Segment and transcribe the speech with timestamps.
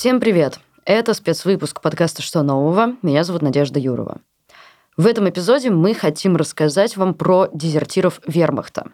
[0.00, 0.60] Всем привет!
[0.86, 2.96] Это спецвыпуск подкаста «Что нового?».
[3.02, 4.22] Меня зовут Надежда Юрова.
[4.96, 8.92] В этом эпизоде мы хотим рассказать вам про дезертиров вермахта.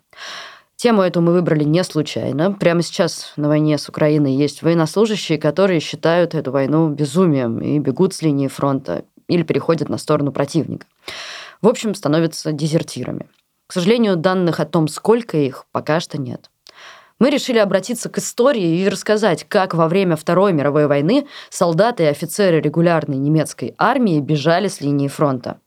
[0.75, 2.51] Тему эту мы выбрали не случайно.
[2.51, 8.13] Прямо сейчас на войне с Украиной есть военнослужащие, которые считают эту войну безумием и бегут
[8.13, 10.89] с линии фронта или переходят на сторону противника.
[11.63, 13.29] В общем, становятся дезертирами.
[13.69, 16.51] К сожалению, данных о том, сколько их, пока что нет
[17.19, 22.07] мы решили обратиться к истории и рассказать, как во время Второй мировой войны солдаты и
[22.07, 25.59] офицеры регулярной немецкой армии бежали с линии фронта.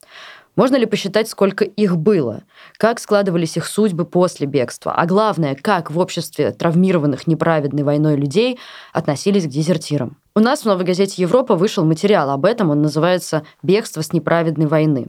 [0.56, 2.44] Можно ли посчитать, сколько их было?
[2.78, 4.94] Как складывались их судьбы после бегства?
[4.94, 8.60] А главное, как в обществе травмированных неправедной войной людей
[8.92, 10.18] относились к дезертирам?
[10.36, 14.68] У нас в «Новой газете Европа» вышел материал об этом, он называется «Бегство с неправедной
[14.68, 15.08] войны».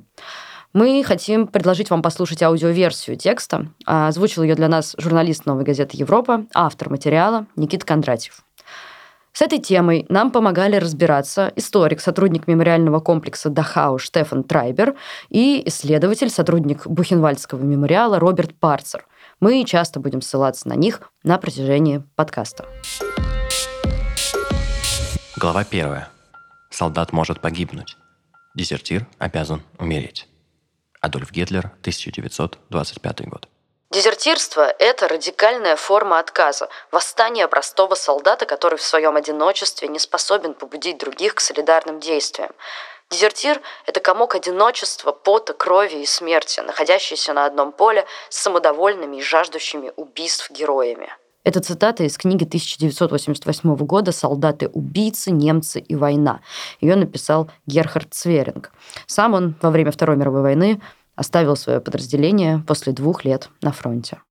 [0.73, 3.73] Мы хотим предложить вам послушать аудиоверсию текста.
[3.87, 8.45] А, озвучил ее для нас журналист «Новой газеты Европа», автор материала Никита Кондратьев.
[9.33, 14.95] С этой темой нам помогали разбираться историк, сотрудник мемориального комплекса Дахау Штефан Трайбер
[15.29, 19.07] и исследователь, сотрудник Бухенвальдского мемориала Роберт Парцер.
[19.41, 22.67] Мы часто будем ссылаться на них на протяжении подкаста.
[25.37, 26.11] Глава первая.
[26.71, 27.97] Солдат может погибнуть.
[28.55, 30.30] Дезертир обязан умереть.
[31.01, 33.49] Адольф Гитлер, 1925 год.
[33.91, 40.99] Дезертирство– это радикальная форма отказа, восстание простого солдата, который в своем одиночестве не способен побудить
[40.99, 42.51] других к солидарным действиям.
[43.09, 49.23] Дезертир– это комок одиночества, пота, крови и смерти, находящийся на одном поле с самодовольными и
[49.23, 51.11] жаждущими убийств героями.
[51.51, 56.43] Это цитата из книги 1988 года «Солдаты-убийцы, немцы и война».
[56.81, 58.71] Ее написал Герхард Цверинг.
[59.09, 60.81] Сам он во время Второй мировой войны
[61.17, 64.23] оставил свое подразделение после двух лет на фронте.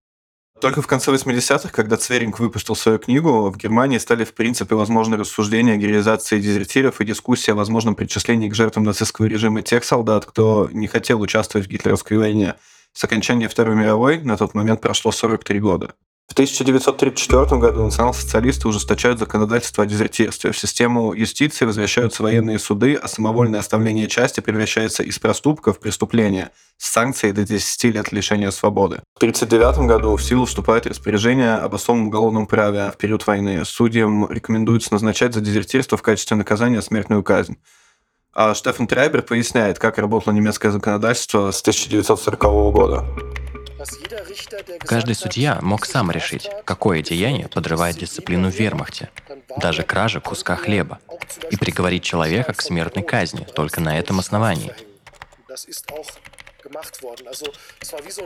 [0.62, 5.18] Только в конце 80-х, когда Цверинг выпустил свою книгу, в Германии стали в принципе возможны
[5.18, 10.26] рассуждения о героизации дезертиров и дискуссия о возможном причислении к жертвам нацистского режима тех солдат,
[10.26, 12.56] кто не хотел участвовать в гитлеровской войне.
[12.94, 15.96] С окончания Второй мировой на тот момент прошло 43 года.
[16.30, 20.52] В 1934 году национал-социалисты ужесточают законодательство о дезертирстве.
[20.52, 26.52] В систему юстиции возвращаются военные суды, а самовольное оставление части превращается из проступка в преступление
[26.78, 29.02] с санкцией до 10 лет лишения свободы.
[29.16, 33.66] В 1939 году в силу вступает распоряжение об особом уголовном праве в период войны.
[33.66, 37.58] Судьям рекомендуется назначать за дезертирство в качестве наказания смертную казнь.
[38.34, 42.40] А Штефан Трайбер поясняет, как работало немецкое законодательство с 1940
[42.72, 43.06] года.
[44.82, 49.10] Каждый судья мог сам решить, какое деяние подрывает дисциплину в вермахте,
[49.58, 51.00] даже кража куска хлеба,
[51.50, 54.74] и приговорить человека к смертной казни только на этом основании.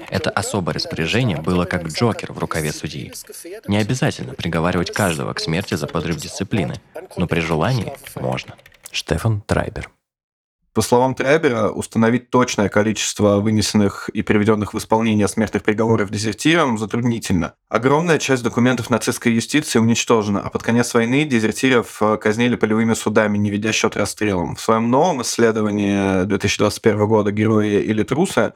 [0.09, 3.13] Это особое распоряжение было как Джокер в рукаве судьи.
[3.67, 6.81] Не обязательно приговаривать каждого к смерти за подрыв дисциплины,
[7.15, 8.55] но при желании можно.
[8.91, 9.89] Штефан Трайбер
[10.73, 17.53] по словам Требера, установить точное количество вынесенных и приведенных в исполнение смертных приговоров дезертирам затруднительно.
[17.69, 23.37] Огромная часть документов нацистской юстиции уничтожена, а под конец войны дезертиров э, казнили полевыми судами,
[23.37, 24.55] не ведя счет расстрелом.
[24.55, 28.53] В своем новом исследовании 2021 года «Герои или трусы»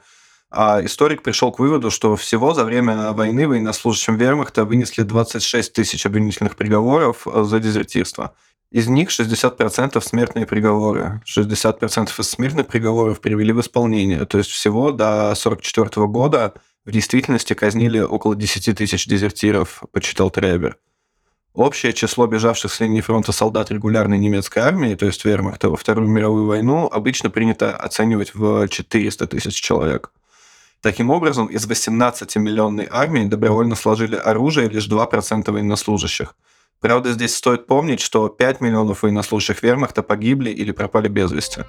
[0.50, 6.06] а историк пришел к выводу, что всего за время войны военнослужащим вермахта вынесли 26 тысяч
[6.06, 8.34] обвинительных приговоров э, за дезертирство.
[8.70, 11.22] Из них 60% смертные приговоры.
[11.24, 14.26] 60% из смертных приговоров привели в исполнение.
[14.26, 16.52] То есть всего до 1944 года
[16.84, 20.76] в действительности казнили около 10 тысяч дезертиров, почитал Требер.
[21.54, 26.08] Общее число бежавших с линии фронта солдат регулярной немецкой армии, то есть вермахта, во Вторую
[26.08, 30.12] мировую войну обычно принято оценивать в 400 тысяч человек.
[30.82, 36.34] Таким образом, из 18-миллионной армии добровольно сложили оружие лишь 2% военнослужащих–
[36.80, 41.62] Правда, здесь стоит помнить, что 5 миллионов военнослужащих вермахта погибли или пропали без вести.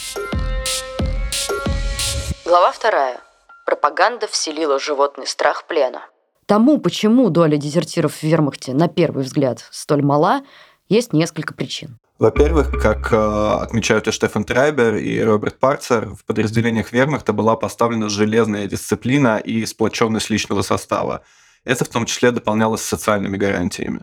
[2.46, 3.20] Глава вторая.
[3.66, 6.02] Пропаганда вселила животный страх плена.
[6.46, 10.42] Тому, почему доля дезертиров в вермахте на первый взгляд столь мала,
[10.90, 12.00] есть несколько причин.
[12.20, 18.10] Во-первых, как э, отмечают и Штефан Трайбер, и Роберт Парцер, в подразделениях вермахта была поставлена
[18.10, 21.22] железная дисциплина и сплоченность личного состава.
[21.64, 24.02] Это в том числе дополнялось социальными гарантиями.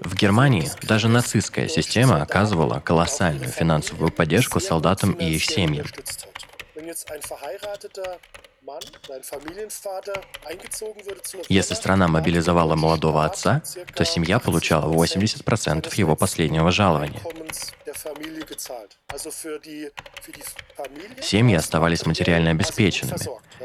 [0.00, 5.86] В Германии даже нацистская система оказывала колоссальную финансовую поддержку солдатам и их семьям.
[11.48, 13.62] Если страна мобилизовала молодого отца,
[13.94, 17.20] то семья получала 80% его последнего жалования.
[21.22, 23.18] Семьи оставались материально обеспеченными,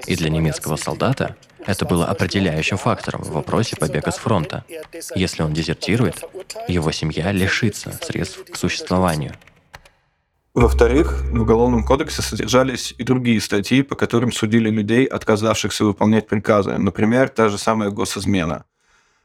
[0.07, 1.35] и для немецкого солдата
[1.65, 4.63] это было определяющим фактором в вопросе побега с фронта.
[5.15, 6.23] Если он дезертирует,
[6.67, 9.35] его семья лишится средств к существованию.
[10.53, 16.77] Во-вторых, в Уголовном кодексе содержались и другие статьи, по которым судили людей, отказавшихся выполнять приказы,
[16.77, 18.65] например, та же самая госизмена.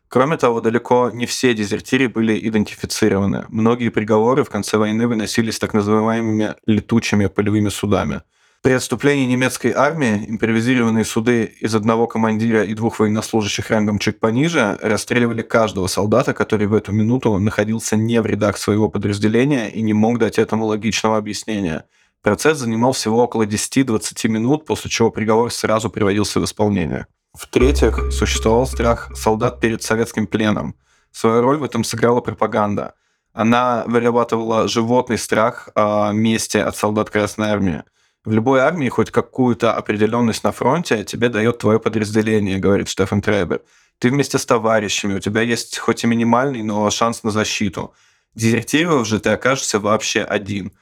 [0.08, 3.44] Кроме того, далеко не все дезертиры были идентифицированы.
[3.50, 8.22] Многие приговоры в конце войны выносились так называемыми летучими полевыми судами–
[8.60, 14.76] при отступлении немецкой армии импровизированные суды из одного командира и двух военнослужащих рангом чуть пониже
[14.82, 19.92] расстреливали каждого солдата, который в эту минуту находился не в рядах своего подразделения и не
[19.92, 21.84] мог дать этому логичного объяснения.
[22.20, 27.06] Процесс занимал всего около 10-20 минут, после чего приговор сразу приводился в исполнение.
[27.34, 30.74] В-третьих, существовал страх солдат перед советским пленом.
[31.12, 32.94] Свою роль в этом сыграла пропаганда.
[33.32, 37.84] Она вырабатывала животный страх о мести от солдат Красной Армии.
[38.24, 43.62] В любой армии хоть какую-то определенность на фронте тебе дает твое подразделение, говорит Штефан Требер.
[43.98, 47.94] Ты вместе с товарищами, у тебя есть хоть и минимальный, но шанс на защиту.
[48.34, 50.72] Дезертировав же, ты окажешься вообще один.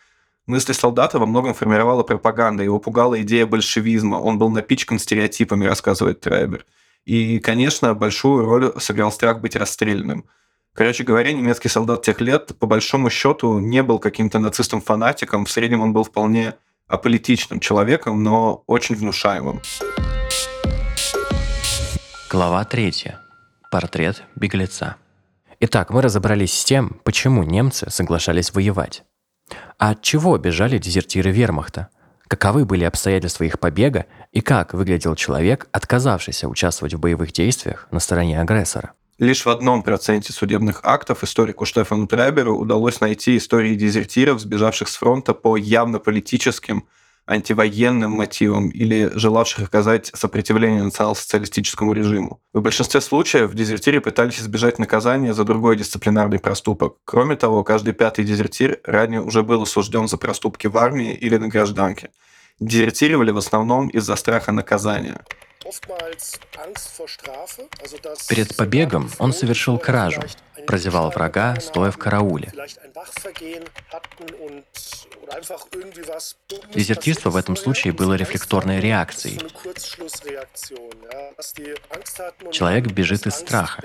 [0.46, 6.20] Мысли солдата во многом формировала пропаганда, его пугала идея большевизма, он был напичкан стереотипами, рассказывает
[6.20, 6.64] Требер.
[7.04, 10.24] И, конечно, большую роль сыграл страх быть расстрелянным.
[10.72, 15.80] Короче говоря, немецкий солдат тех лет, по большому счету, не был каким-то нацистом-фанатиком, в среднем
[15.80, 16.54] он был вполне
[16.88, 19.60] аполитичным человеком, но очень внушаемым.
[22.30, 23.20] Глава третья.
[23.70, 24.96] Портрет беглеца.
[25.58, 29.04] Итак, мы разобрались с тем, почему немцы соглашались воевать.
[29.78, 31.88] А от чего бежали дезертиры вермахта?
[32.28, 38.00] Каковы были обстоятельства их побега и как выглядел человек, отказавшийся участвовать в боевых действиях на
[38.00, 38.92] стороне агрессора?
[39.18, 44.96] Лишь в одном проценте судебных актов историку Штефану Треберу удалось найти истории дезертиров, сбежавших с
[44.96, 46.86] фронта по явно политическим,
[47.26, 52.42] антивоенным мотивам или желавших оказать сопротивление национал-социалистическому режиму.
[52.52, 56.98] В большинстве случаев дезертиры пытались избежать наказания за другой дисциплинарный проступок.
[57.06, 61.48] Кроме того, каждый пятый дезертир ранее уже был осужден за проступки в армии или на
[61.48, 62.10] гражданке.
[62.60, 65.20] Дезертировали в основном из-за страха наказания.
[68.28, 70.22] Перед побегом он совершил кражу,
[70.66, 72.52] прозевал врага, стоя в карауле.
[76.74, 79.40] Дезертирство в этом случае было рефлекторной реакцией.
[82.52, 83.82] Человек бежит из страха.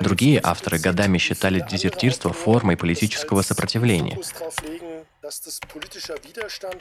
[0.00, 4.18] Другие авторы годами считали дезертирство формой политического сопротивления.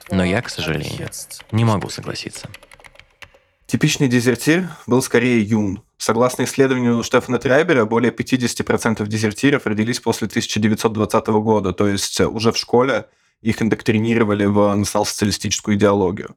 [0.09, 1.09] Но я, к сожалению,
[1.51, 2.50] не могу согласиться.
[3.65, 5.81] Типичный дезертир был скорее юн.
[5.98, 12.57] Согласно исследованию Штефана Трайбера, более 50% дезертиров родились после 1920 года, то есть уже в
[12.57, 13.07] школе
[13.42, 16.36] их индоктринировали в национал-социалистическую идеологию.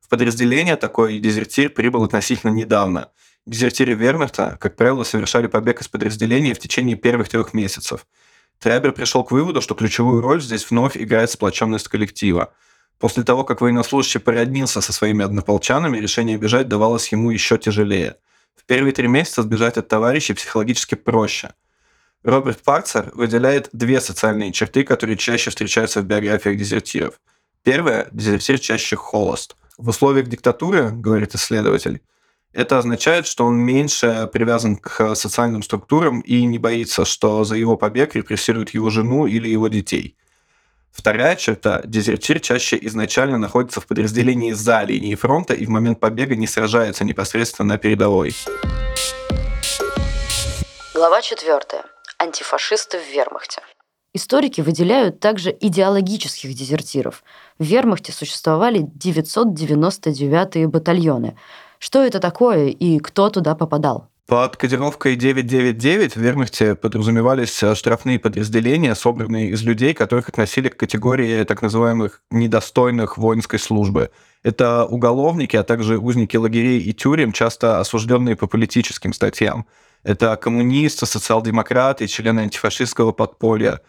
[0.00, 3.10] В подразделение такой дезертир прибыл относительно недавно.
[3.44, 8.06] Дезертиры Вермахта, как правило, совершали побег из подразделения в течение первых трех месяцев.
[8.58, 12.52] Трайбер пришел к выводу, что ключевую роль здесь вновь играет сплоченность коллектива–
[12.98, 18.16] После того, как военнослужащий породнился со своими однополчанами, решение бежать давалось ему еще тяжелее.
[18.54, 21.52] В первые три месяца сбежать от товарищей психологически проще.
[22.22, 27.20] Роберт Парцер выделяет две социальные черты, которые чаще встречаются в биографиях дезертиров.
[27.62, 29.56] Первое– дезертир чаще холост.
[29.76, 32.00] В условиях диктатуры, говорит исследователь,
[32.56, 37.76] это означает, что он меньше привязан к социальным структурам и не боится, что за его
[37.76, 40.16] побег репрессируют его жену или его детей–
[40.96, 46.34] Вторая черта– дезертир чаще изначально находится в подразделении за линией фронта и в момент побега
[46.36, 48.34] не сражается непосредственно на передовой.
[50.94, 51.60] Глава 4.
[52.18, 53.60] Антифашисты в вермахте.
[54.14, 57.22] Историки выделяют также идеологических дезертиров.
[57.58, 61.36] В вермахте существовали 999-е батальоны.
[61.78, 64.08] Что это такое и кто туда попадал?
[64.26, 70.76] Под кодировкой 999 в вермахте подразумевались э, штрафные подразделения, собранные из людей, которых относили к
[70.76, 74.10] категории так называемых недостойных воинской службы.
[74.42, 79.64] Это уголовники, а также узники лагерей и тюрем, часто осужденные по политическим статьям.
[80.02, 83.80] Это коммунисты, социал-демократы, члены антифашистского подполья.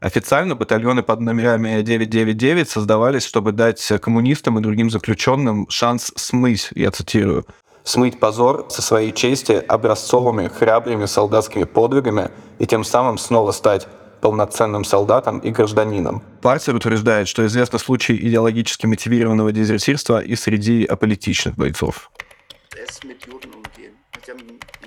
[0.00, 6.90] Официально батальоны под номерами 999 создавались, чтобы дать коммунистам и другим заключенным шанс смыть, я
[6.90, 7.46] цитирую,
[7.82, 13.88] смыть позор со своей чести образцовыми храбрыми солдатскими подвигами и тем самым снова стать
[14.20, 16.22] полноценным солдатом и гражданином.
[16.42, 22.10] Парцер утверждает, что известны случаи идеологически мотивированного дезертирства и среди аполитичных бойцов.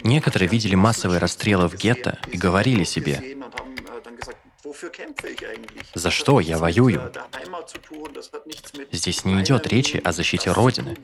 [0.04, 3.39] Некоторые видели массовые расстрелы в гетто и говорили себе,
[5.94, 7.12] за что я воюю?
[8.92, 10.98] Здесь не идет речи о защите Родины.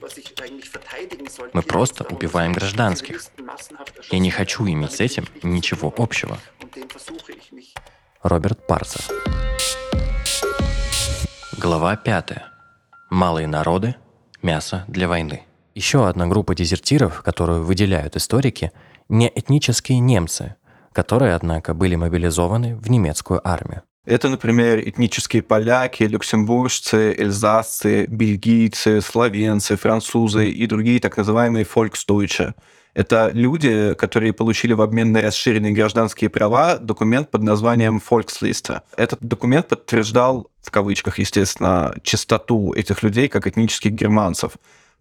[1.53, 3.24] Мы просто убиваем гражданских.
[4.12, 6.38] Я не хочу иметь с этим ничего общего.
[8.24, 9.01] Роберт Парцер.
[11.58, 12.32] Глава 5.
[13.10, 13.96] Малые народы.
[14.41, 15.44] Мясо для войны.
[15.74, 18.72] Еще одна группа дезертиров, которую выделяют историки,
[19.10, 20.55] не этнические немцы,
[20.95, 23.81] которые, однако, были мобилизованы в немецкую армию.
[24.05, 32.53] Это, например, этнические поляки, люксембуржцы, эльзасцы, бельгийцы, словенцы, французы и другие так называемые фолькстойче.
[32.93, 38.81] Это люди, которые получили в обмен на расширенные гражданские права документ под названием Volksliste.
[38.95, 44.53] Этот документ подтверждал, в кавычках, естественно, чистоту этих людей как этнических германцев.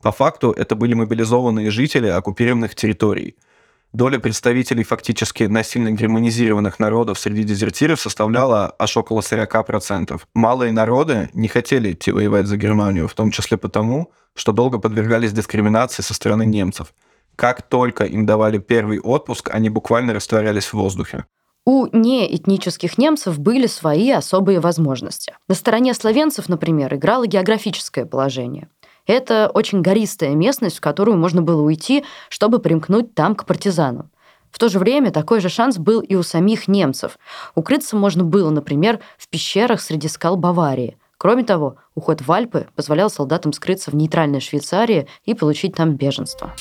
[0.02, 3.36] По факту это были мобилизованные жители оккупированных территорий–
[3.94, 10.20] доля представителей фактически насильно германизированных народов среди дезертиров составляла аж около 40%.
[10.34, 15.32] Малые народы не хотели идти воевать за Германию, в том числе потому, что долго подвергались
[15.32, 16.92] дискриминации со стороны немцев.
[17.36, 21.24] Как только им давали первый отпуск, они буквально растворялись в воздухе.
[21.66, 25.34] У неэтнических немцев были свои особые возможности.
[25.48, 28.68] На стороне словенцев, например, играло географическое положение.
[29.06, 34.10] Это очень гористая местность, в которую можно было уйти, чтобы примкнуть там к партизанам.
[34.50, 37.18] В то же время такой же шанс был и у самих немцев.
[37.54, 40.96] Укрыться можно было, например, в пещерах среди скал Баварии.
[41.18, 46.54] Кроме того, уход в Альпы позволял солдатам скрыться в нейтральной Швейцарии и получить там беженство.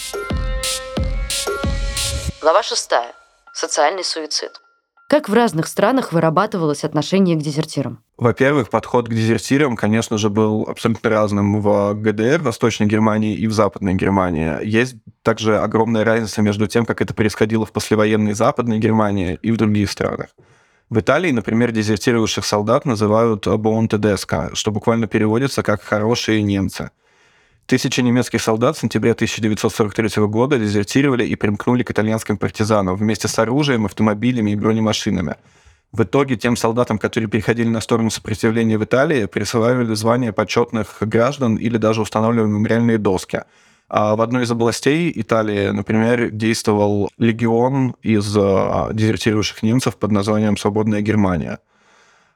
[2.41, 2.91] Глава 6.
[3.53, 4.62] Социальный суицид.
[5.07, 7.99] Как в разных странах вырабатывалось отношение к дезертирам?
[8.17, 13.47] Во-первых, подход к дезертирам, конечно же, был абсолютно разным в ГДР, в Восточной Германии и
[13.47, 14.65] в Западной Германии.
[14.65, 19.57] Есть также огромная разница между тем, как это происходило в послевоенной Западной Германии и в
[19.57, 20.29] других странах.
[20.89, 26.91] В Италии, например, дезертировавших солдат называют «буон тедеско», что буквально переводится как «хорошие немцы».
[27.65, 33.39] Тысячи немецких солдат в сентябре 1943 года дезертировали и примкнули к итальянским партизанам вместе с
[33.39, 35.35] оружием, автомобилями и бронемашинами.
[35.93, 41.55] В итоге тем солдатам, которые переходили на сторону сопротивления в Италии, присваивали звания почетных граждан
[41.55, 43.43] или даже устанавливали мемориальные доски.
[43.87, 50.57] А в одной из областей Италии, например, действовал легион из а, дезертирующих немцев под названием
[50.57, 51.59] «Свободная Германия».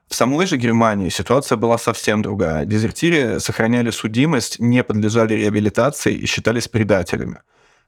[0.07, 2.65] В самой же Германии ситуация была совсем другая.
[2.65, 7.39] Дезертиры сохраняли судимость, не подлежали реабилитации и считались предателями.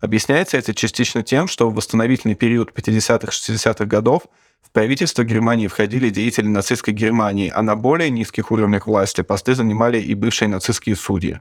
[0.02, 4.24] Объясняется это частично тем, что в восстановительный период 50-60-х годов
[4.62, 10.00] в правительство Германии входили деятели нацистской Германии, а на более низких уровнях власти посты занимали
[10.00, 11.40] и бывшие нацистские судьи.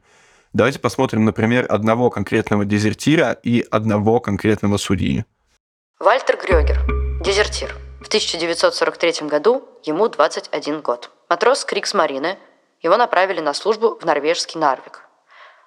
[0.53, 5.25] Давайте посмотрим, например, одного конкретного дезертира и одного конкретного судьи.
[5.99, 6.81] Вальтер Грёгер,
[7.25, 7.88] дезертир.
[8.09, 11.11] В 1943 году ему 21 год.
[11.29, 12.39] Матрос Криксмарины.
[12.81, 15.03] Его направили на службу в норвежский Нарвик.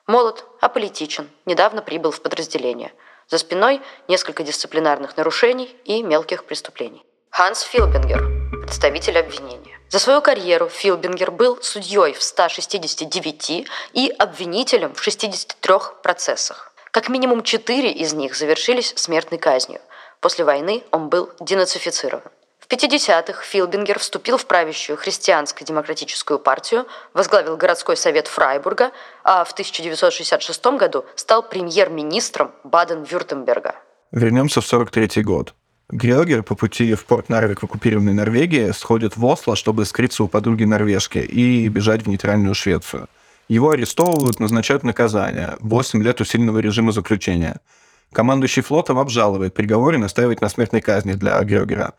[0.08, 2.94] Молод, аполитичен, недавно прибыл в подразделение.
[3.28, 7.06] За спиной несколько дисциплинарных нарушений и мелких преступлений.
[7.30, 8.28] Ханс Филбингер,
[8.64, 9.80] представитель обвинения.
[9.90, 16.74] За свою карьеру Филбингер был судьей в 169 и обвинителем в 63 процессах.
[16.90, 19.80] Как минимум четыре из них завершились смертной казнью.
[20.22, 22.22] После войны он был денацифицирован.
[22.60, 28.92] В 50-х Филбингер вступил в правящую христианско-демократическую партию, возглавил городской совет Фрайбурга,
[29.24, 33.76] а в 1966 году стал премьер-министром Баден-Вюртемберга.
[34.12, 35.56] Вернемся в 43 год.
[35.90, 40.28] Грёгер по пути в порт Нарвик в оккупированной Норвегии сходит в Осло, чтобы скрыться у
[40.28, 43.08] подруги норвежки и бежать в нейтральную Швецию.
[43.50, 47.60] Его арестовывают, назначают наказание– 8 лет усиленного режима заключения–
[48.14, 51.94] Командующий флотом обжалует приговор и настаивает на смертной казни для Грёгера.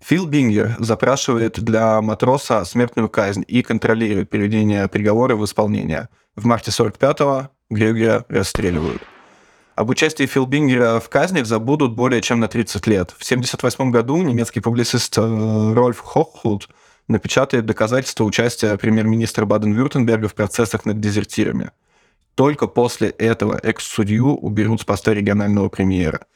[0.00, 6.08] Фил Бингер запрашивает для матроса смертную казнь и контролирует приведение приговора в исполнение.
[6.36, 9.02] В марте 45-го Грёгера расстреливают.
[9.74, 13.10] Об участии Фил Бингера в казни забудут более чем на 30 лет.
[13.10, 16.68] В 1978 году немецкий публицист э, Рольф Хоххут
[17.08, 21.72] напечатает доказательства участия премьер-министра Баден-Вюртемберга в процессах над дезертирами.
[22.34, 26.26] Только после этого экс-судью уберут с поста регионального премьера.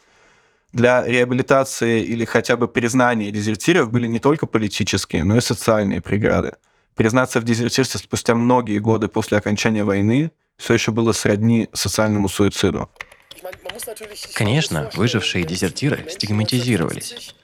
[0.72, 6.52] Для реабилитации или хотя бы признания дезертиров были не только политические, но и социальные преграды.
[6.94, 12.90] Признаться в дезертирстве спустя многие годы после окончания войны все еще было сродни социальному суициду.
[14.34, 17.34] Конечно, выжившие дезертиры стигматизировались.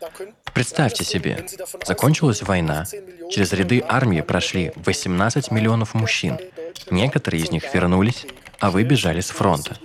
[0.52, 1.46] Представьте себе,
[1.86, 2.84] закончилась война,
[3.30, 6.38] через ряды армии прошли 18 миллионов мужчин.
[6.90, 8.26] Некоторые из них вернулись,
[8.64, 9.76] а вы бежали с фронта.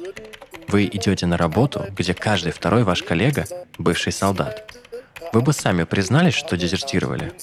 [0.70, 3.44] Вы идете на работу, где каждый второй ваш коллега–
[3.78, 4.74] бывший солдат.
[5.34, 7.34] Вы бы сами признались, что дезертировали?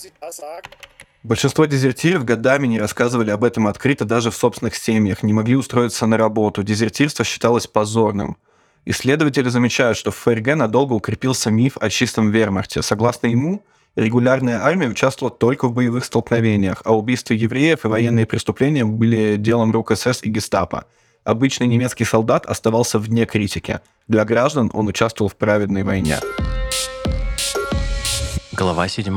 [1.23, 6.07] Большинство дезертиров годами не рассказывали об этом открыто даже в собственных семьях, не могли устроиться
[6.07, 6.62] на работу.
[6.62, 8.38] Дезертирство считалось позорным.
[8.87, 12.81] Исследователи замечают, что в ФРГ надолго укрепился миф о чистом вермахте.
[12.81, 13.62] Согласно ему,
[13.95, 19.71] регулярная армия участвовала только в боевых столкновениях, а убийства евреев и военные преступления были делом
[19.71, 20.87] рук СС и гестапо.
[21.26, 23.80] Обычный немецкий солдат оставался вне критики.
[24.06, 26.18] Для граждан он участвовал в праведной войне.
[28.52, 29.12] Глава 7.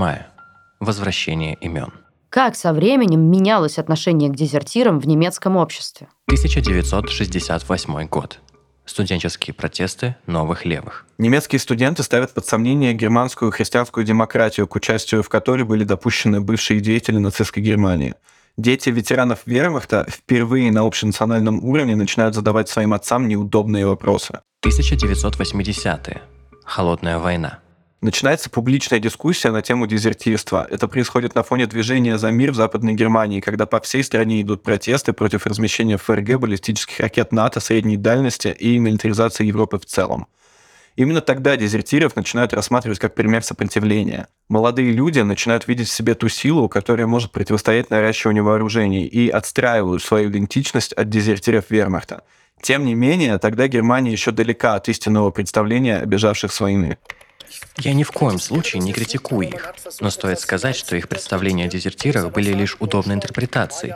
[0.80, 1.94] Возвращение имен.
[2.32, 6.08] Как со временем менялось отношение к дезертирам в немецком обществе?
[6.26, 8.40] 1968 год.
[8.86, 11.06] Студенческие протесты новых левых.
[11.20, 16.80] Немецкие студенты ставят под сомнение германскую христианскую демократию, к участию в которой были допущены бывшие
[16.80, 18.16] деятели нацистской Германии.
[18.60, 24.42] Дети ветеранов вермахта впервые на общенациональном уровне начинают задавать своим отцам неудобные вопросы.
[24.66, 26.22] 1980-е.
[26.66, 27.60] Холодная война.
[28.02, 30.68] Начинается публичная дискуссия на тему дезертирства.
[30.70, 34.62] Это происходит на фоне движения за мир в Западной Германии, когда по всей стране идут
[34.62, 40.28] протесты против размещения в ФРГ баллистических ракет НАТО средней дальности и милитаризации Европы в целом.
[41.00, 44.28] Именно тогда дезертиров начинают рассматривать как пример сопротивления.
[44.50, 50.04] Молодые люди начинают видеть в себе ту силу, которая может противостоять наращиванию вооружений, и отстраивают
[50.04, 52.24] свою идентичность от дезертиров вермахта.
[52.62, 56.98] Тем не менее, тогда Германия еще далека от истинного представления о бежавших с войны.
[57.78, 61.70] Я ни в коем случае не критикую их, но стоит сказать, что их представления о
[61.70, 63.94] дезертирах были лишь удобной интерпретацией.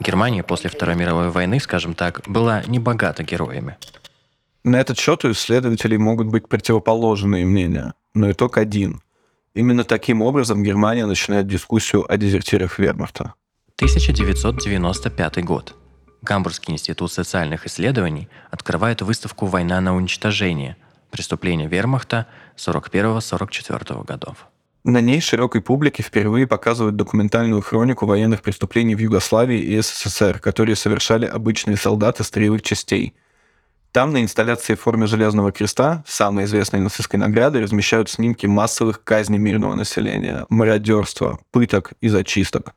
[0.00, 3.78] Германия после Второй мировой войны, скажем так, была не богата героями.
[4.64, 9.02] На этот счет у исследователей могут быть противоположные мнения, но итог один.
[9.54, 13.34] Именно таким образом Германия начинает дискуссию о дезертирах Вермахта.
[13.76, 15.74] 1995 год.
[16.22, 20.76] Гамбургский институт социальных исследований открывает выставку «Война на уничтожение»,
[21.12, 24.46] Преступления вермахта 41-44 годов.
[24.82, 30.74] На ней широкой публике впервые показывают документальную хронику военных преступлений в Югославии и СССР, которые
[30.74, 33.12] совершали обычные солдаты строевых частей.
[33.92, 39.38] Там на инсталляции в форме Железного Креста, самой известной нацистской награды, размещают снимки массовых казней
[39.38, 42.72] мирного населения, мародерства, пыток и зачисток.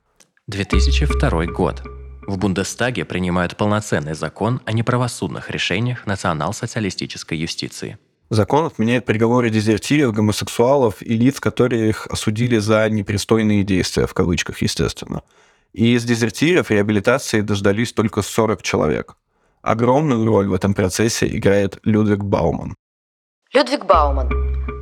[0.48, 1.84] 2002 год.
[2.28, 7.98] В Бундестаге принимают полноценный закон о неправосудных решениях национал-социалистической юстиции.
[8.30, 14.62] Закон отменяет приговоры дезертиров, гомосексуалов и лиц, которые их осудили за непристойные действия, в кавычках,
[14.62, 15.22] естественно.
[15.72, 19.16] И из дезертиров реабилитации дождались только 40 человек.
[19.66, 22.76] Огромную роль в этом процессе играет Людвиг Бауман.
[23.52, 24.30] Людвиг Бауман,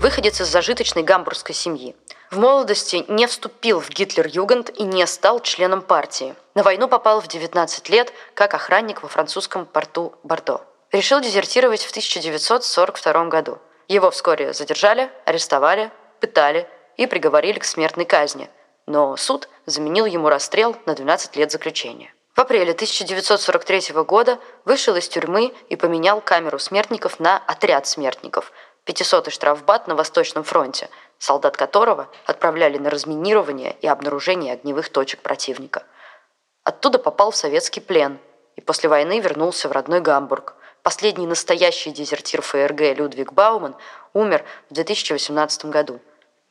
[0.01, 1.95] выходец из зажиточной гамбургской семьи.
[2.29, 6.35] В молодости не вступил в Гитлер-Югент и не стал членом партии.
[6.53, 10.61] На войну попал в 19 лет как охранник во французском порту Бордо
[10.93, 13.57] решил дезертировать в 1942 году.
[13.89, 15.91] Его вскоре задержали, арестовали,
[16.21, 18.49] пытали и приговорили к смертной казни,
[18.85, 22.13] но суд заменил ему расстрел на 12 лет заключения.
[22.35, 28.51] В апреле 1943 года вышел из тюрьмы и поменял камеру смертников на отряд смертников,
[28.85, 35.83] 500-й штрафбат на Восточном фронте, солдат которого отправляли на разминирование и обнаружение огневых точек противника.
[36.63, 38.19] Оттуда попал в советский плен
[38.55, 43.73] и после войны вернулся в родной Гамбург– Последний настоящий дезертир ФРГ Людвиг Бауман
[44.11, 46.01] умер в 2018 году.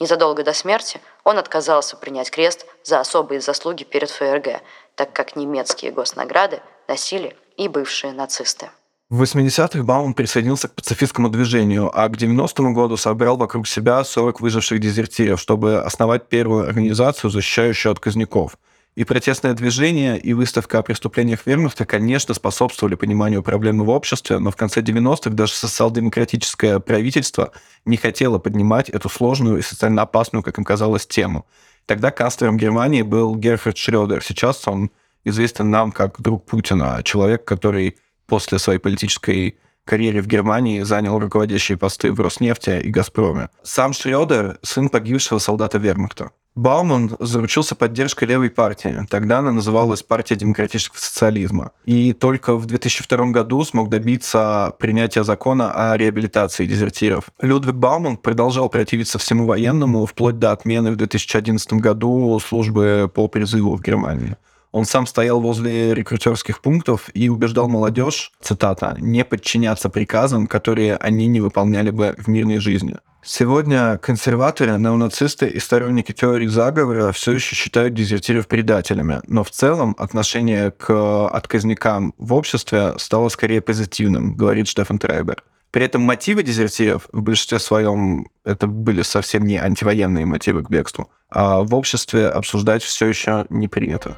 [0.01, 4.63] Незадолго до смерти он отказался принять крест за особые заслуги перед ФРГ,
[4.95, 8.71] так как немецкие госнаграды носили и бывшие нацисты.
[9.11, 14.41] В 80-х Бауман присоединился к пацифистскому движению, а к 90-му году собрал вокруг себя 40
[14.41, 18.57] выживших дезертиров, чтобы основать первую организацию, защищающую отказников–
[18.95, 24.51] и протестное движение, и выставка о преступлениях вермахта, конечно, способствовали пониманию проблемы в обществе, но
[24.51, 27.53] в конце 90-х даже социал-демократическое правительство
[27.87, 31.47] не хотело поднимать эту сложную и социально опасную, как им казалось, тему.
[31.87, 34.23] Тогда канцлером Германии был Герхард Шрёдер.
[34.23, 34.91] Сейчас он
[35.25, 41.77] известен нам как друг Путина, человек, который после своей политической карьере в Германии занял руководящие
[41.77, 43.49] посты в Роснефти и Газпроме.
[43.63, 46.31] Сам Шрёдер– сын погибшего солдата вермахта.
[46.55, 49.07] Бауман заручился поддержкой левой партии.
[49.09, 51.73] Тогда она называлась Партия демократического социализма.
[51.87, 57.31] И только в 2002 году смог добиться принятия закона о реабилитации дезертиров.
[57.41, 63.77] Людвиг Бауман продолжал противиться всему военному, вплоть до отмены в 2011 году службы по призыву
[63.77, 64.37] в Германии.
[64.73, 71.27] Он сам стоял возле рекрутерских пунктов и убеждал молодежь, цитата, «не подчиняться приказам, которые они
[71.27, 72.97] не выполняли бы в мирной жизни».
[73.25, 79.95] Сегодня консерваторы, неонацисты и сторонники теории заговора все еще считают дезертиров предателями, но в целом
[79.97, 85.45] отношение к отказникам в обществе стало скорее позитивным, говорит Штефан Трейбер.
[85.73, 91.11] При этом мотивы дезертиров в большинстве своем это были совсем не антивоенные мотивы к бегству,
[91.31, 94.15] а в обществе обсуждать все еще не принято.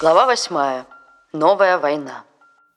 [0.00, 0.86] Глава восьмая.
[1.32, 2.22] Новая война.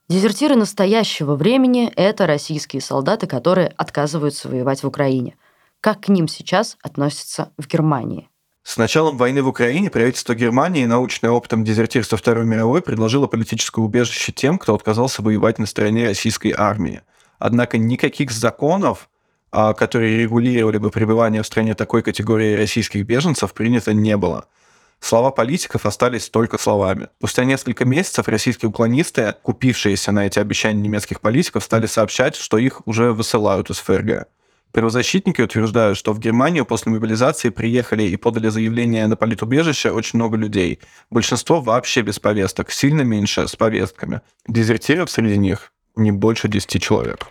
[0.09, 5.35] Дезертиры настоящего времени– это российские солдаты, которые отказываются воевать в Украине.
[5.81, 8.27] Как к ним сейчас относятся в Германии?
[8.67, 14.33] С началом войны в Украине правительство Германии, научное опытом дезертирства Второй мировой, предложило политическое убежище
[14.33, 17.01] тем, кто отказался воевать на стороне российской армии.
[17.39, 19.07] Однако никаких законов,
[19.53, 24.47] а, которые регулировали бы пребывание в стране такой категории российских беженцев, принято не было–
[24.99, 27.09] Слова политиков остались только словами.
[27.19, 32.81] Спустя несколько месяцев российские уклонисты, купившиеся на эти обещания немецких политиков, стали сообщать, что их
[32.87, 34.27] уже высылают из ФРГ.
[34.71, 40.37] Правозащитники утверждают, что в Германию после мобилизации приехали и подали заявление на политубежище очень много
[40.37, 40.79] людей.
[41.09, 44.21] Большинство вообще без повесток, сильно меньше с повестками.
[44.47, 47.27] Дезертиров среди них не больше 10 человек.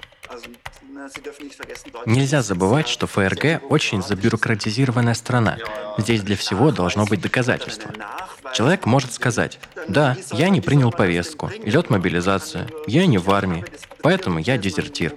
[2.05, 5.59] Нельзя забывать, что ФРГ очень забюрократизированная страна.
[5.99, 7.91] Здесь для всего должно быть доказательство.
[8.55, 13.65] Человек может сказать, да, я не принял повестку, идет мобилизация, я не в армии,
[14.03, 15.15] поэтому я дезертир.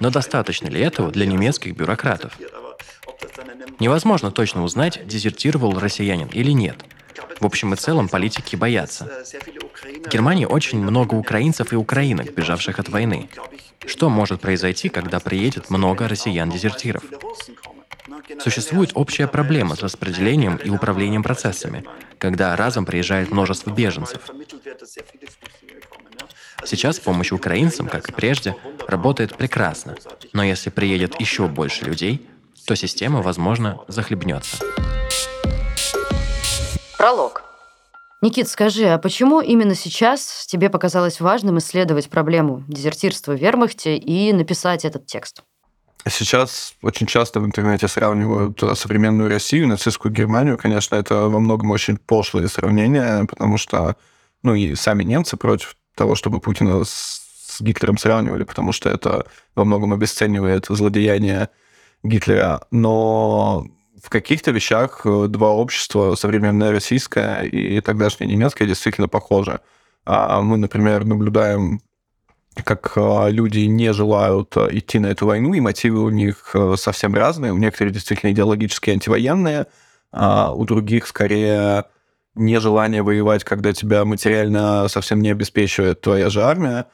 [0.00, 2.36] Но достаточно ли этого для немецких бюрократов?
[3.78, 6.84] Невозможно точно узнать, дезертировал россиянин или нет.
[7.38, 9.04] В общем и целом политики боятся.
[10.04, 13.30] В Германии очень много украинцев и украинок, бежавших от войны.
[13.86, 17.02] Что может произойти, когда приедет много россиян-дезертиров?
[18.38, 21.84] Существует общая проблема с распределением и управлением процессами,
[22.18, 24.20] когда разом приезжает множество беженцев.
[26.64, 29.96] Сейчас помощь украинцам, как и прежде, работает прекрасно,
[30.32, 32.26] но если приедет еще больше людей,
[32.66, 34.58] то система, возможно, захлебнется.
[36.98, 37.42] Пролог.
[38.22, 44.32] Никит, скажи, а почему именно сейчас тебе показалось важным исследовать проблему дезертирства в вермахте и
[44.34, 45.42] написать этот текст?
[46.06, 50.58] Сейчас очень часто в интернете сравнивают современную Россию, нацистскую Германию.
[50.58, 53.96] Конечно, это во многом очень пошлые сравнения, потому что,
[54.42, 57.20] ну и сами немцы против того, чтобы Путина с,
[57.60, 61.50] Гитлером сравнивали, потому что это во многом обесценивает злодеяние
[62.02, 62.62] Гитлера.
[62.70, 63.66] Но
[64.02, 69.60] в каких-то вещах э, два общества, современное российское и тогдашнее немецкое, действительно похожи.
[70.06, 71.82] А мы, например, наблюдаем,
[72.64, 77.14] как э, люди не желают э, идти на эту войну, и мотивы у них совсем
[77.14, 77.52] разные.
[77.52, 79.66] У некоторых действительно идеологически антивоенные,
[80.12, 81.84] а у других скорее
[82.40, 86.86] нежелание воевать, когда тебя материально совсем не обеспечивает твоя же армия.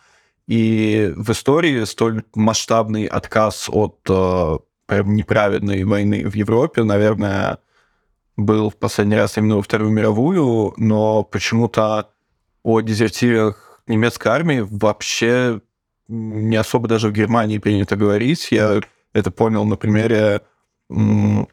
[0.47, 4.01] И в истории столь масштабный отказ от
[4.87, 7.59] прям неправедной войны в Европе, наверное,
[8.37, 12.11] был в последний раз именно во Вторую мировую, но почему-то
[12.63, 15.61] о дезертирах немецкой армии вообще
[16.09, 18.49] не особо даже в Германии принято говорить.
[18.51, 18.81] Я
[19.13, 20.43] это понял на примере
[20.89, 21.47] в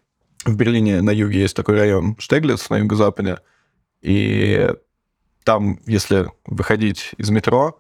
[0.56, 3.40] Берлине на юге есть такой район Штеглиц на юго-западе,
[4.04, 4.70] и
[5.46, 7.80] там, если выходить из метро,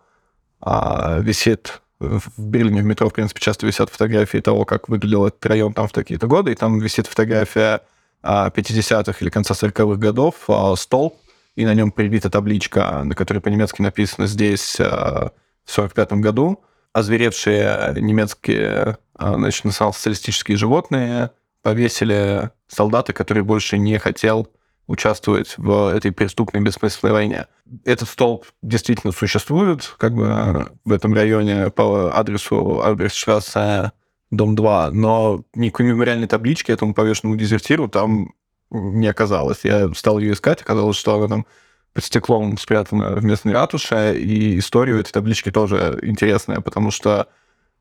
[0.61, 5.45] а, висит в Берлине в метро, в принципе, часто висят фотографии того, как выглядел этот
[5.45, 7.81] район там в такие-то годы, и там висит фотография
[8.23, 11.15] 50-х а, или конца 40-х годов, а, столб,
[11.55, 15.31] и на нем прибита табличка, на которой по-немецки написано «здесь в
[15.65, 21.31] 45 году», озверевшие немецкие значит, национал-социалистические животные
[21.61, 24.47] повесили солдата, который больше не хотел
[24.87, 27.47] участвовать в этой преступной бессмысленной войне.
[27.85, 33.93] Этот столб действительно существует, как бы в этом районе по адресу Альбрехтштрассе,
[34.29, 38.33] дом 2, но никакой мемориальной таблички этому повешенному дезертиру там
[38.71, 39.59] не оказалось.
[39.63, 41.45] Я стал ее искать, оказалось, что она там
[41.93, 47.27] под стеклом спрятана в местной ратуше, и история этой таблички тоже интересная, потому что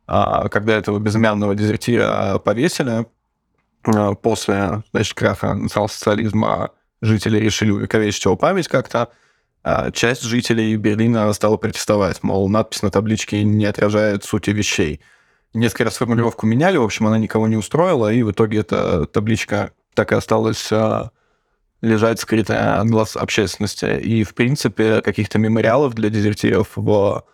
[0.06, 3.06] а, когда этого безымянного дезертира повесили,
[3.84, 6.70] а, после, значит, краха национал-социализма
[7.02, 9.10] жители решили увековечить его память как-то,
[9.62, 15.00] а часть жителей Берлина стала протестовать, мол, надпись на табличке не отражает сути вещей.
[15.54, 19.72] Несколько раз формулировку меняли, в общем, она никого не устроила, и в итоге эта табличка
[19.94, 21.10] так и осталась а,
[21.82, 24.00] лежать скрытая от глаз общественности.
[24.00, 27.24] И, в принципе, каких-то мемориалов для дезертиров в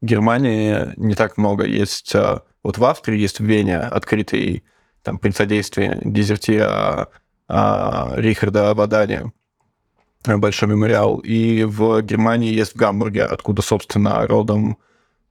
[0.00, 1.64] Германии не так много.
[1.64, 4.64] Есть а, вот в Австрии есть в Вене открытый
[5.02, 7.08] там, при содействии дезертира
[7.48, 9.32] а, Рихарда Абадани.
[10.26, 11.18] большой мемориал.
[11.18, 14.78] И в Германии есть в Гамбурге, откуда, собственно, родом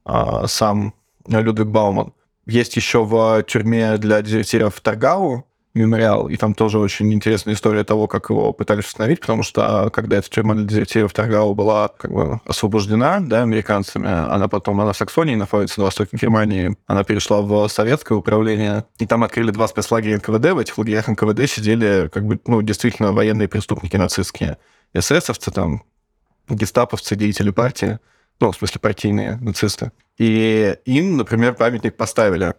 [0.04, 0.94] а, сам
[1.28, 2.14] Людвиг Бауман.
[2.46, 5.46] Есть еще в тюрьме для дезертиров Таргау
[5.78, 10.18] мемориал, и там тоже очень интересная история того, как его пытались установить, потому что когда
[10.18, 14.98] эта тюрьма для дезертиров Таргау была как бы освобождена да, американцами, она потом, она в
[14.98, 20.18] Саксонии находится на востоке Германии, она перешла в советское управление, и там открыли два спецлагеря
[20.18, 24.58] НКВД, в этих лагерях НКВД сидели как бы, ну, действительно военные преступники нацистские,
[24.94, 25.84] эсэсовцы там,
[26.50, 28.00] гестаповцы, деятели партии,
[28.40, 29.92] ну, в смысле, партийные нацисты.
[30.18, 32.54] И им, например, памятник поставили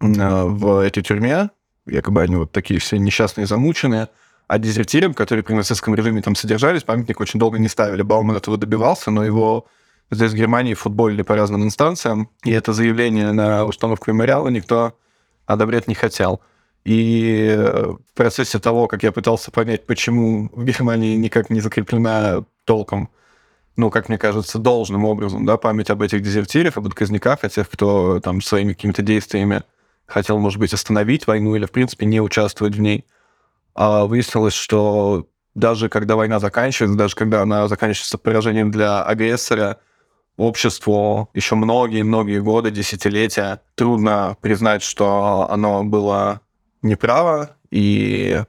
[0.00, 1.50] э, в этой тюрьме,
[1.86, 4.08] якобы они вот такие все несчастные, замученные,
[4.46, 8.02] а дезертирам, которые при нацистском режиме там содержались, памятник очень долго не ставили.
[8.02, 9.66] Бауман этого добивался, но его
[10.10, 14.96] здесь в Германии футболили по разным инстанциям, и это заявление на установку мемориала никто
[15.46, 16.40] одобрять не хотел.
[16.84, 22.44] И э, в процессе того, как я пытался понять, почему в Германии никак не закреплена
[22.64, 23.08] толком,
[23.76, 27.70] ну, как мне кажется, должным образом, да, память об этих дезертирах, об отказниках, о тех,
[27.70, 29.62] кто там своими какими-то действиями
[30.06, 33.04] хотел, может быть, остановить войну или, в принципе, не участвовать в ней.
[33.74, 39.78] А выяснилось, что даже когда война заканчивается, даже когда она заканчивается поражением для агрессора,
[40.36, 46.40] обществу еще многие-многие годы, десятилетия трудно признать, что оно было
[46.82, 48.42] неправо, и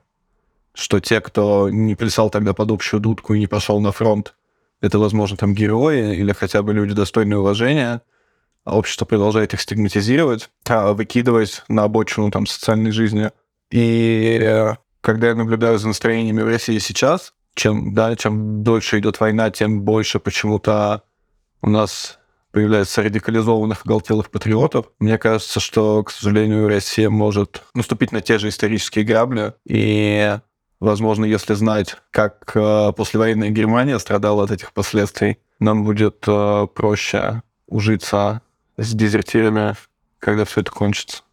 [0.74, 4.36] что те, кто не плясал тогда под общую дудку и не пошел на фронт,
[4.82, 8.02] это, возможно, там герои или хотя бы люди достойные уважения,
[8.73, 13.32] общество продолжает их стигматизировать, а выкидывать на обочину там социальной жизни.
[13.71, 19.19] И э, когда я наблюдаю за настроениями в России сейчас, чем, да, чем дольше идет
[19.19, 21.04] война, тем больше почему-то
[21.62, 22.19] у нас
[22.51, 24.86] появляется радикализованных, оголтелых патриотов.
[24.99, 29.54] Мне кажется, что, к сожалению, Россия может наступить на те же исторические грабли.
[29.65, 30.38] И,
[30.80, 37.41] возможно, если знать, как э, послевоенная Германия страдала от этих последствий, нам будет э, проще
[37.67, 38.41] ужиться
[38.77, 39.75] с дезертирами,
[40.19, 41.23] когда все это кончится.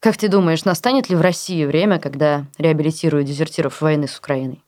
[0.00, 4.62] Как ты думаешь, настанет ли в России время, когда реабилитируют дезертиров войны с Украиной?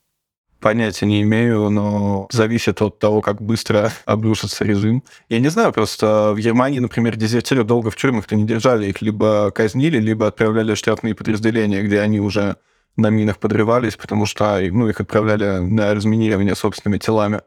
[0.61, 5.03] Понятия не имею, но зависит от того, как быстро обрушится режим.
[5.29, 8.87] Я не знаю, просто в Германии, например, дезертиров долго в тюрьмах-то не держали.
[8.87, 12.57] Их либо казнили, либо отправляли в штрафные подразделения, где они уже
[12.97, 17.41] на минах подрывались, потому что ну, их отправляли на разминирование собственными телами.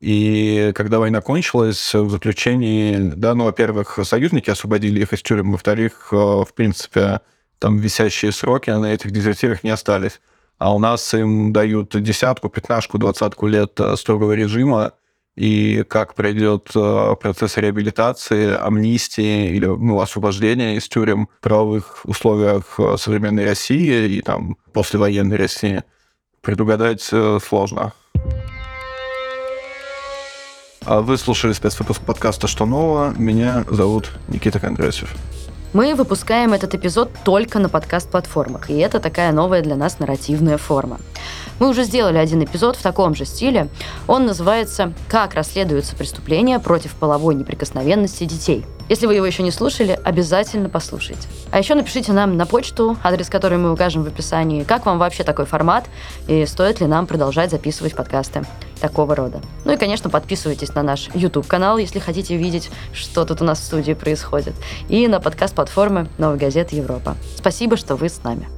[0.00, 6.08] И когда война кончилась, в заключении, да, ну, во-первых, союзники освободили их из тюрем, во-вторых,
[6.12, 7.20] э, в принципе,
[7.58, 10.20] там висящие сроки на этих дезертирах не остались
[10.58, 14.92] а у нас им дают десятку, пятнашку, двадцатку лет э, строгого режима,
[15.36, 22.78] и как пройдет э, процесс реабилитации, амнистии или ну, освобождения из тюрем в правовых условиях
[22.96, 25.84] современной России и там послевоенной России,
[26.42, 27.92] предугадать сложно.
[30.90, 33.12] А вы слушали спецвыпуск подкаста «Что нового?».
[33.18, 35.14] Меня зовут Никита Кондрасев.
[35.74, 40.98] Мы выпускаем этот эпизод только на подкаст-платформах, и это такая новая для нас нарративная форма.
[41.58, 43.68] Мы уже сделали один эпизод в таком же стиле.
[44.06, 48.64] Он называется «Как расследуются преступления против половой неприкосновенности детей».
[48.88, 51.28] Если вы его еще не слушали, обязательно послушайте.
[51.50, 55.24] А еще напишите нам на почту, адрес которой мы укажем в описании, как вам вообще
[55.24, 55.84] такой формат
[56.26, 58.44] и стоит ли нам продолжать записывать подкасты
[58.80, 59.42] такого рода.
[59.64, 63.64] Ну и, конечно, подписывайтесь на наш YouTube-канал, если хотите видеть, что тут у нас в
[63.64, 64.54] студии происходит,
[64.88, 67.16] и на подкаст-платформы «Новой газеты Европа».
[67.36, 68.57] Спасибо, что вы с нами.